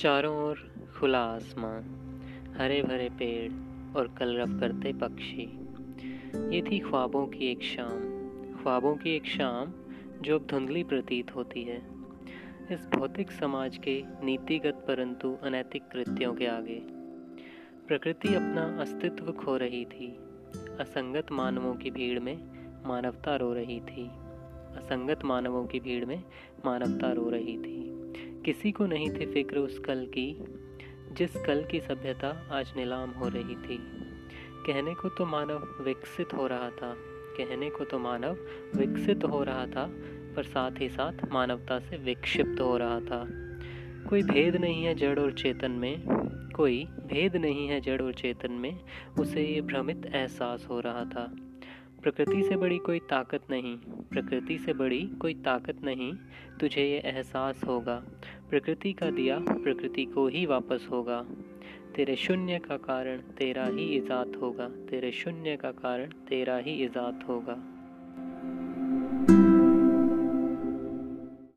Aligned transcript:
चारों 0.00 0.36
ओर 0.44 0.58
खुला 0.98 1.18
आसमां 1.18 1.74
हरे 2.58 2.82
भरे 2.82 3.08
पेड़ 3.08 3.52
और 3.96 4.14
कलरव 4.18 4.60
करते 4.60 4.92
पक्षी। 4.92 5.42
ये 6.56 6.62
थी 6.62 6.78
ख्वाबों 6.78 7.26
की 7.26 7.50
एक 7.50 7.62
शाम, 7.62 7.98
ख्वाबों 8.62 8.94
की 8.96 9.10
एक 9.10 9.26
शाम 9.26 9.72
जो 10.22 10.38
अब 10.38 10.46
धुंधली 10.46 10.84
प्रतीत 10.84 11.34
होती 11.36 11.62
है। 11.62 11.82
इस 12.70 12.88
भौतिक 12.94 13.30
समाज 13.30 13.76
के 13.76 14.02
नीतिगत 14.24 14.84
परंतु 14.88 15.36
अनैतिक 15.42 15.82
कृत्यों 15.92 16.34
के 16.34 16.46
आगे, 16.46 16.80
प्रकृति 17.88 18.34
अपना 18.34 18.80
अस्तित्व 18.80 19.32
खो 19.32 19.56
रही 19.56 19.84
थी। 19.84 20.08
असंगत 20.80 21.32
मानवों 21.32 21.74
की 21.74 21.90
भीड़ 21.90 22.20
में 22.20 22.36
मानवता 22.86 23.36
रो 23.36 23.52
रही 23.52 23.80
थी। 23.80 24.06
असंगत 24.76 25.24
मानवों 25.24 25.66
की 25.66 25.80
भीड़ 25.80 26.04
में 26.04 26.22
मानवता 26.66 27.12
रो 27.12 27.30
रही 27.30 27.58
थी। 27.58 27.79
किसी 28.44 28.72
को 28.72 28.86
नहीं 28.86 29.10
थी 29.10 29.26
फ़िक्र 29.26 29.58
उस 29.58 29.78
कल 29.78 30.06
की, 30.06 30.44
जिस 31.12 31.36
कल 31.46 31.64
की 31.64 31.80
सभ्यता 31.80 32.48
आज 32.50 32.72
नीलाम 32.76 33.10
हो 33.10 33.28
रही 33.28 33.54
थी। 33.54 33.78
कहने 34.66 34.94
को 34.94 35.08
तो 35.08 35.26
मानव 35.26 35.82
विकसित 35.84 36.34
हो 36.34 36.46
रहा 36.46 36.70
था, 36.70 36.94
कहने 37.38 37.70
को 37.70 37.84
तो 37.84 37.98
मानव 37.98 38.38
विकसित 38.76 39.24
हो 39.24 39.42
रहा 39.42 39.66
था, 39.66 39.86
पर 40.36 40.42
साथ 40.42 40.70
ही 40.80 40.88
साथ 40.88 41.12
मानवता 41.32 41.78
से 41.78 41.96
विक्षिप्त 41.96 42.60
हो 42.60 42.76
रहा 42.76 43.00
था। 43.00 43.26
कोई 44.08 44.22
भेद 44.22 44.56
नहीं 44.56 44.84
है 44.84 44.94
जड़ 44.94 45.18
और 45.18 45.32
चेतन 45.32 45.70
में, 45.70 46.04
कोई 46.56 46.84
भेद 46.84 47.36
नहीं 47.36 47.68
है 47.68 47.80
जड़ 47.80 48.02
और 48.02 48.12
चेतन 48.12 48.52
में, 48.52 48.80
उसे 49.18 49.46
ये 49.46 49.60
भ्रमित 49.60 50.06
एहसास 50.14 50.66
हो 50.70 50.80
रहा 50.80 51.04
था। 51.04 51.32
प्रकृति 52.02 52.42
से 52.42 52.56
बड़ी 52.56 52.78
कोई 52.78 52.98
ताकत 52.98 53.40
नहीं, 53.50 53.76
प्रकृति 54.10 54.58
से 54.58 54.72
बड़ी 54.72 55.00
कोई 55.20 55.34
ताकत 55.34 55.82
नहीं, 55.84 56.12
तुझे 56.60 56.82
ये 56.82 56.98
एहसास 56.98 57.60
होगा। 57.64 58.02
प्रकृति 58.50 58.92
का 58.92 59.10
दिया 59.10 59.38
प्रकृति 59.38 60.04
को 60.04 60.26
ही 60.28 60.46
वापस 60.46 60.88
होगा। 60.90 61.26
तेरे 61.96 62.16
शून्य 62.16 62.58
का 62.58 62.76
कारण 62.76 63.18
तेरा 63.18 63.66
ही 63.66 63.84
इजात 63.96 64.32
होगा। 64.42 64.68
तेरे 64.68 65.12
शून्य 65.12 65.56
का 65.56 65.70
कारण 65.70 66.06
तेरा 66.06 66.56
ही 66.56 66.72
इजात 66.84 67.24
होगा। 67.28 67.54